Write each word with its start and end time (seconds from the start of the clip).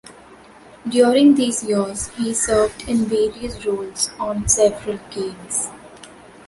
During 0.89 1.35
these 1.35 1.63
years 1.63 2.07
he 2.17 2.33
served 2.33 2.89
in 2.89 3.05
various 3.05 3.63
roles 3.67 4.09
on 4.19 4.47
several 4.49 4.97
games. 5.11 5.69